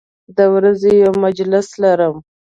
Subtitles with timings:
[0.37, 2.15] د ورځې یو مجلس لرم